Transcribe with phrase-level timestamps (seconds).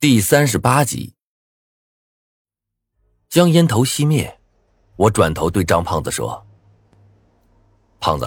[0.00, 1.14] 第三十八集，
[3.28, 4.40] 将烟头熄灭，
[4.96, 6.42] 我转头对张胖子说
[8.00, 8.26] ：“胖子，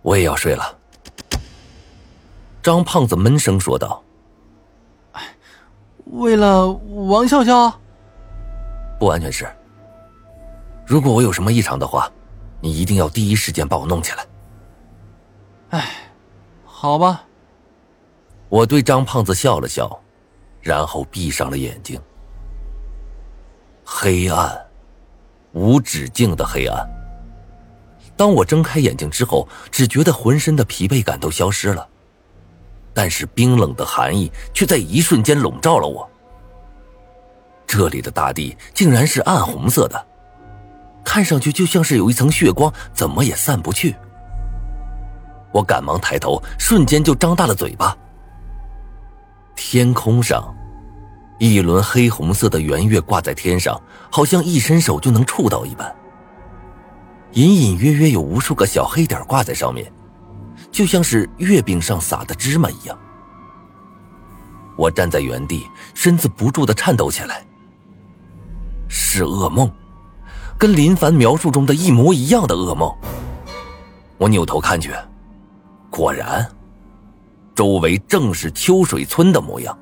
[0.00, 0.78] 我也要睡了。”
[2.64, 4.02] 张胖子闷声说道
[6.12, 7.78] ：“为了王笑笑，
[8.98, 9.46] 不完全是。
[10.86, 12.10] 如果我有什么异常的话，
[12.62, 14.26] 你一定要第一时间把我弄起来。”
[15.76, 16.10] 哎，
[16.64, 17.25] 好吧。
[18.56, 20.00] 我对张胖子笑了笑，
[20.62, 22.00] 然后闭上了眼睛。
[23.84, 24.58] 黑暗，
[25.52, 26.88] 无止境的黑暗。
[28.16, 31.86] 当我睁开眼睛之后，只觉得浑身的疲惫感都消失了，
[32.94, 36.08] 但是冰冷的寒意却在一瞬间笼罩了我。
[37.66, 40.06] 这里的大地竟然是暗红色的，
[41.04, 43.94] 看上去就像是有一层血光，怎么也散不去。
[45.52, 47.94] 我赶忙抬头，瞬间就张大了嘴巴。
[49.56, 50.54] 天空上，
[51.38, 53.80] 一轮黑红色的圆月挂在天上，
[54.10, 55.92] 好像一伸手就能触到一般。
[57.32, 59.90] 隐隐约约有无数个小黑点挂在上面，
[60.70, 62.96] 就像是月饼上撒的芝麻一样。
[64.76, 67.44] 我站在原地，身子不住的颤抖起来。
[68.88, 69.70] 是噩梦，
[70.56, 72.94] 跟林凡描述中的一模一样的噩梦。
[74.18, 74.94] 我扭头看去，
[75.90, 76.46] 果然。
[77.56, 79.76] 周围正是秋水村的模样。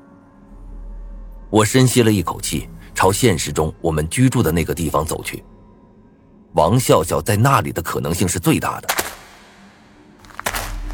[1.49, 5.43] 我深吸了一口气，朝现实中我们居住的那个地方走去。
[6.53, 8.87] 王笑笑在那里的可能性是最大的。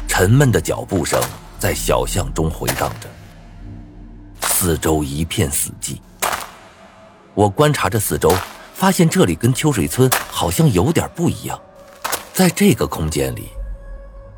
[0.08, 1.22] 沉闷的脚步声
[1.56, 3.08] 在小巷中回荡着，
[4.48, 5.98] 四周一片死寂。
[7.32, 8.34] 我观察着四周，
[8.74, 11.56] 发现这里跟秋水村好像有点不一样。
[12.32, 13.48] 在这个空间里。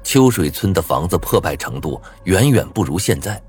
[0.04, 3.42] 秋水村的房子破败程度远远不如现在。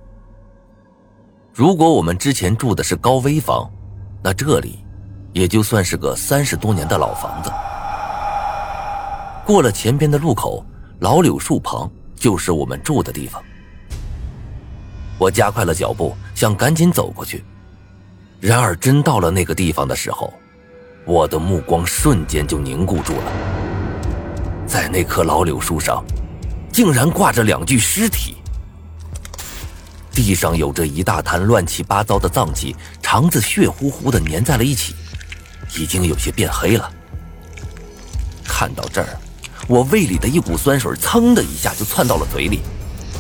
[1.54, 3.70] 如果我们之前住的是高危房，
[4.24, 4.80] 那这里
[5.34, 7.52] 也就算是个三十多年的老房子。
[9.46, 10.66] 过了前边的路口，
[11.00, 13.44] 老柳树旁就是我们住的地方。
[15.20, 17.44] 我加快了脚步，想赶紧走过去。
[18.40, 20.34] 然而，真到了那个地方的时候，
[21.06, 23.32] 我的目光瞬间就凝固住了。
[24.66, 26.04] 在那棵老柳树上。
[26.76, 28.36] 竟然挂着两具尸体，
[30.12, 34.94] 地上有着一大滩乱七八糟的脏器，肠子血乎乎的粘在了一起，
[35.78, 36.92] 已经有些变黑了。
[38.44, 39.08] 看到这儿，
[39.70, 42.60] 我胃里的一股酸水噌的一下就窜到了嘴里，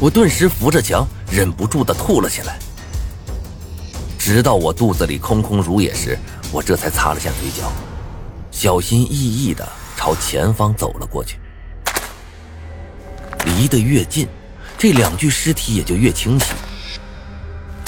[0.02, 2.60] 我顿时扶着墙，忍不住的吐了起来。
[4.20, 6.20] 直到我肚子里空空如也时，
[6.52, 7.72] 我这才擦了下嘴角，
[8.52, 9.66] 小心翼翼的
[9.96, 11.38] 朝前方走了过去。
[13.58, 14.28] 离得越近，
[14.78, 16.48] 这两具尸体也就越清晰。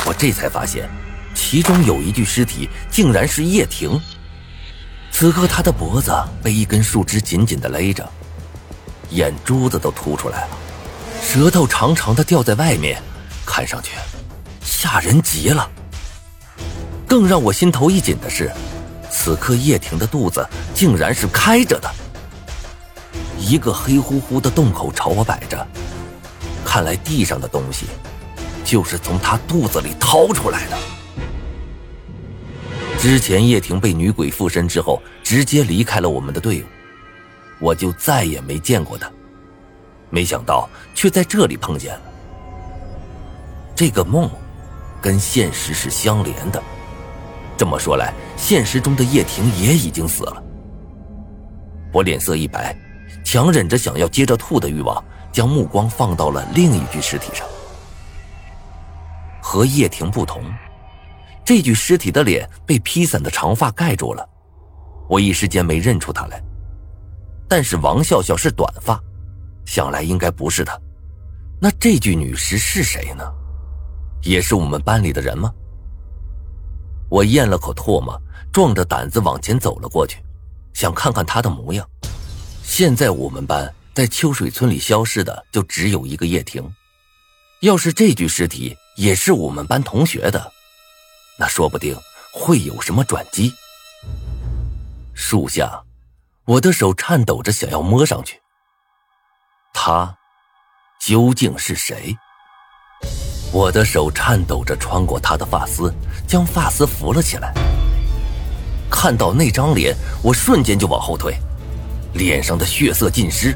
[0.05, 0.89] 我这才发现，
[1.35, 3.99] 其中有一具尸体竟然是叶婷。
[5.11, 6.11] 此刻她的脖子
[6.41, 8.07] 被一根树枝紧紧的勒着，
[9.09, 10.57] 眼珠子都凸出来了，
[11.21, 13.01] 舌头长长的吊在外面，
[13.45, 13.91] 看上去
[14.63, 15.69] 吓人极了。
[17.07, 18.51] 更让我心头一紧的是，
[19.09, 21.89] 此刻叶婷的肚子竟然是开着的。
[23.47, 25.65] 一个黑乎乎的洞口朝我摆着，
[26.65, 27.85] 看来地上的东西
[28.65, 30.77] 就是从他肚子里掏出来的。
[32.99, 36.65] 之前叶婷被女鬼附身之后，直接离开了我们的队伍，
[37.61, 39.09] 我就再也没见过她。
[40.09, 42.01] 没想到却在这里碰见了。
[43.73, 44.29] 这个梦
[45.01, 46.61] 跟现实是相连的，
[47.55, 50.43] 这么说来，现实中的叶婷也已经死了。
[51.93, 52.75] 我脸色一白。
[53.27, 57.45] 强忍着想要接着吐的欲望，将目光放到了另一具尸体上。
[59.41, 60.41] 和叶婷不同，
[61.43, 64.25] 这具尸体的脸被披散的长发盖住了，
[65.09, 66.41] 我一时间没认出她来。
[67.49, 68.97] 但是王笑笑是短发，
[69.65, 70.79] 想来应该不是她。
[71.59, 73.25] 那这具女尸是谁呢？
[74.21, 75.51] 也是我们班里的人吗？
[77.09, 78.17] 我咽了口唾沫，
[78.53, 80.23] 壮着胆子往前走了过去，
[80.73, 81.85] 想看看她的模样。
[82.67, 86.61] 现在我们班在秋水村里消失的就只有一个叶婷，
[87.61, 90.51] 要是这具尸体也是我们班同学的，
[91.39, 91.97] 那说不定
[92.33, 93.51] 会有什么转机。
[95.15, 95.81] 树下，
[96.45, 98.39] 我的手颤抖着想要摸上去。
[99.73, 100.15] 他
[100.99, 102.15] 究竟是谁？
[103.53, 105.91] 我的手颤抖着穿过他的发丝，
[106.27, 107.53] 将发丝扶了起来。
[108.91, 111.35] 看到那张脸，我瞬间就往后退。
[112.13, 113.55] 脸上的血色尽失，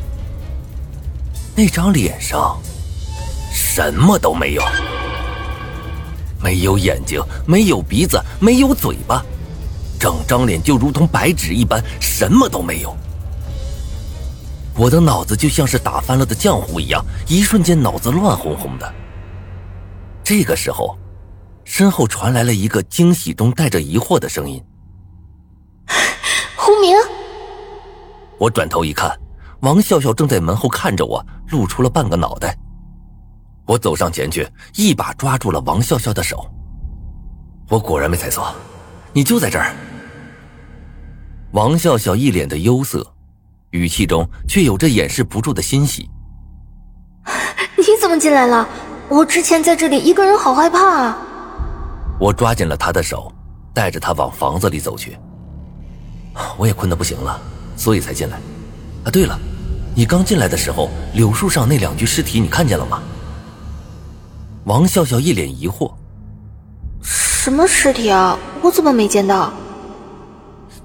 [1.56, 2.60] 那张脸上
[3.52, 4.64] 什么都没有。
[6.44, 9.24] 没有眼睛，没有鼻子，没有嘴巴，
[10.00, 12.96] 整张脸就如同白纸一般，什么都没有。
[14.76, 18.94] 我的脑子就像是打翻了的浆糊一样，一瞬间脑子乱哄哄的。
[20.24, 20.98] 这个时候，
[21.64, 24.64] 身后传来了一个惊喜中带着疑惑的声音
[26.56, 26.96] ：“胡明。”
[28.42, 29.16] 我转头一看，
[29.60, 32.58] 王笑笑正在门后看着我，露出了半个脑袋。
[33.68, 36.44] 我走上前去，一把抓住了王笑笑的手。
[37.70, 38.52] 我果然没猜错，
[39.14, 39.72] 你就在这儿。
[41.52, 43.06] 王笑笑一脸的忧色，
[43.70, 46.10] 语气中却有着掩饰不住的欣喜。
[47.78, 48.68] 你怎么进来了？
[49.08, 51.18] 我之前在这里一个人好害怕啊！
[52.20, 53.32] 我抓紧了他的手，
[53.72, 55.16] 带着他往房子里走去。
[56.58, 57.40] 我也困得不行了，
[57.76, 58.38] 所以才进来。
[59.06, 59.40] 啊，对了，
[59.96, 63.02] 你刚进来的时候，柳树上那两具尸体你看见了吗？
[64.66, 65.92] 王笑笑一脸疑惑
[67.02, 68.38] ：“什么尸体啊？
[68.62, 69.52] 我怎么没见到？”“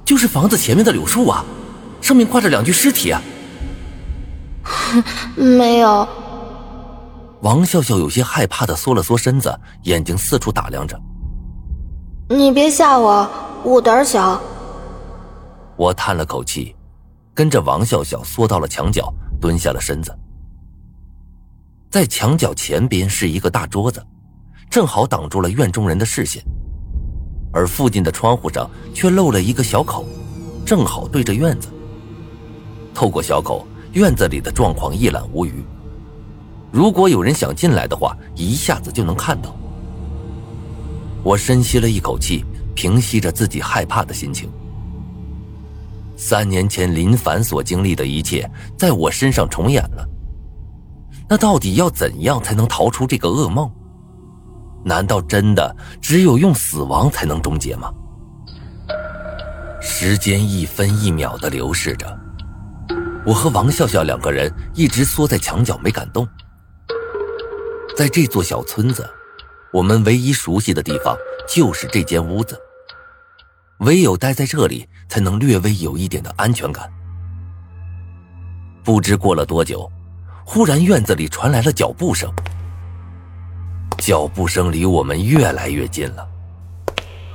[0.02, 1.44] 就是房子前面的柳树啊，
[2.00, 3.20] 上面挂着两具尸体啊。
[5.36, 6.08] ”“没有。”
[7.42, 10.98] 王笑笑有些害怕的缩了缩身子，眼睛四处打量着。
[12.30, 13.28] “你别吓我，
[13.62, 14.40] 我胆小。”
[15.76, 16.74] 我叹了口气，
[17.36, 20.10] 跟着王笑笑缩到了墙角，蹲下了身子。
[21.90, 24.02] 在墙角前边是一个大桌子，
[24.70, 26.42] 正好挡住了院中人的视线，
[27.52, 30.06] 而附近的窗户上却漏了一个小口，
[30.64, 31.68] 正好对着院子。
[32.94, 35.62] 透过小口，院子里的状况一览无余。
[36.72, 39.54] 如果有人想进来的话，一下子就能看到。
[41.22, 44.50] 我深吸了一口气，平息着自己害怕的心情。
[46.16, 50.08] 三年前林凡所经历的一切，在我身上重演了。
[51.28, 53.70] 那到底要怎样才能逃出这个噩梦？
[54.84, 57.92] 难道真的只有用死亡才能终结吗？
[59.80, 62.18] 时间一分一秒的流逝着，
[63.26, 66.26] 我和王笑笑两个人一直缩在墙角没敢动。
[67.96, 69.08] 在这座小村子，
[69.72, 71.16] 我们唯一熟悉的地方
[71.48, 72.58] 就是这间屋子，
[73.78, 76.90] 唯有待在这里，才能略微有一点的安全感。
[78.82, 79.90] 不知过了多久。
[80.48, 82.32] 忽然，院子里传来了脚步声。
[83.98, 86.24] 脚步声离我们越来越近了，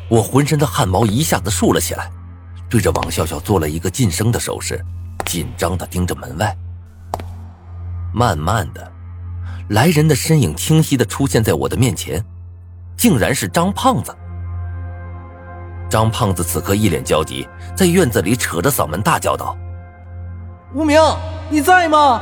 [0.09, 2.09] 我浑身的汗毛一下子竖了起来，
[2.69, 4.81] 对着王笑笑做了一个噤声的手势，
[5.25, 6.55] 紧张的盯着门外。
[8.13, 8.89] 慢慢的，
[9.71, 12.23] 来人的身影清晰的出现在我的面前，
[12.95, 14.15] 竟然是张胖子。
[15.91, 17.45] 张胖子此刻一脸焦急，
[17.75, 19.57] 在院子里扯着嗓门大叫道
[20.73, 20.97] ：“无名，
[21.49, 22.21] 你在吗？”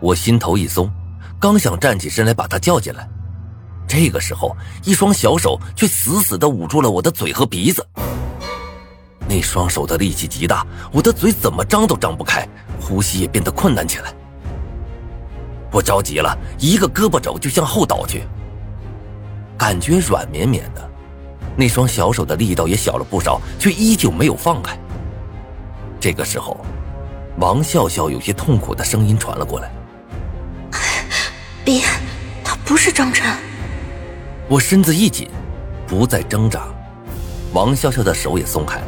[0.00, 0.90] 我心头一松，
[1.38, 3.06] 刚想站起身来把他叫进来，
[3.86, 7.86] 这个时候，一双小手却死死地捂住了我的嘴和鼻子。
[9.28, 12.48] 那双手的力气极大，我的嘴怎么张都张不开，
[12.80, 14.14] 呼吸也变得困难起来。
[15.70, 18.24] 我着急了，一个胳膊肘就向后倒去，
[19.58, 20.89] 感觉软绵绵的，
[21.60, 24.74] 那双小手的力道也小了不少，却依旧没有放开。
[26.00, 26.56] 这个时候，
[27.36, 29.70] 王笑笑有些痛苦的声音传了过来。
[31.62, 31.82] 别，
[32.42, 33.30] 他不是张晨。
[34.48, 35.28] 我身子一紧，
[35.86, 36.62] 不再挣扎，
[37.52, 38.86] 王笑笑的手也松开了，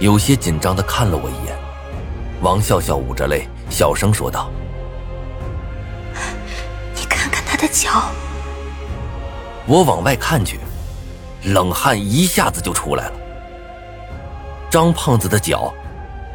[0.00, 1.56] 有些紧张的看了我一眼。
[2.42, 4.50] 王笑笑捂着泪，小声说道
[6.94, 8.12] ：“你看看他的脚。”
[9.66, 10.60] 我往外看去，
[11.44, 13.12] 冷汗一下子就出来了。
[14.70, 15.72] 张胖子的脚，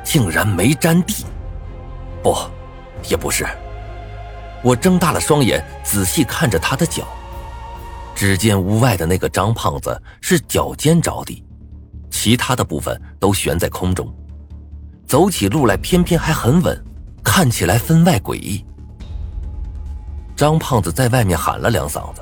[0.03, 1.25] 竟然没沾地，
[2.23, 2.35] 不，
[3.09, 3.45] 也不是。
[4.61, 7.03] 我睁大了双眼，仔细看着他的脚，
[8.13, 11.43] 只见屋外的那个张胖子是脚尖着地，
[12.09, 14.13] 其他的部分都悬在空中，
[15.07, 16.85] 走起路来偏偏还很稳，
[17.23, 18.65] 看起来分外诡异。
[20.35, 22.21] 张胖子在外面喊了两嗓子，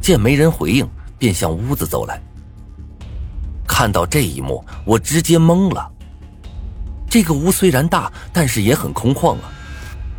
[0.00, 0.88] 见没人回应，
[1.18, 2.20] 便向屋子走来。
[3.66, 5.90] 看到这一幕，我直接懵了。
[7.08, 9.50] 这个屋虽然大，但是也很空旷啊。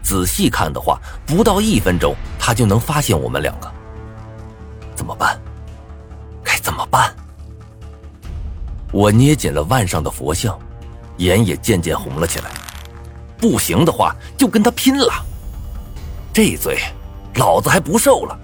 [0.02, 3.72] 仔细看的话，不到一分钟，他就能发现我们两个。
[4.96, 5.40] 怎么办？
[6.44, 7.14] 该怎么办？
[8.92, 10.58] 我捏紧了腕上的佛像，
[11.18, 12.52] 眼也渐渐红了起来。
[13.38, 15.12] 不行的话，就跟他拼了！
[16.32, 16.80] 这罪，
[17.36, 18.40] 老子还不受了。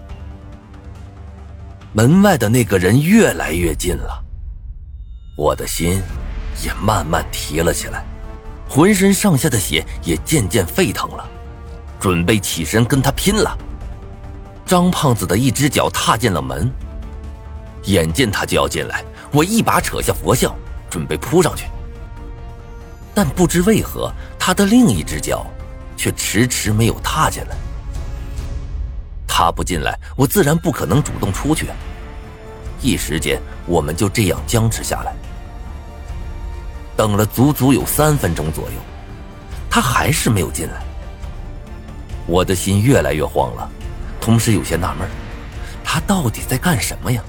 [1.94, 4.24] 门外的那个人越来越近了，
[5.36, 6.02] 我的心
[6.64, 8.06] 也慢慢提了起来，
[8.70, 11.30] 浑身上下的血也渐渐沸腾了。
[12.00, 13.58] 准备起身跟他拼了，
[14.66, 16.72] 张胖子的一只脚踏进了门。
[17.84, 20.56] 眼见他就要进来，我一把扯下佛像，
[20.90, 21.66] 准备扑上去。
[23.14, 25.46] 但不知为何，他的另一只脚
[25.98, 27.56] 却迟迟没有踏进来。
[29.42, 31.66] 他不进来，我自然不可能主动出去。
[32.80, 35.16] 一时间，我们就这样僵持下来，
[36.96, 38.78] 等了足足有三分钟左右，
[39.68, 40.84] 他还是没有进来。
[42.28, 43.68] 我的心越来越慌了，
[44.20, 45.10] 同时有些纳闷
[45.84, 47.24] 他到底在干什么呀？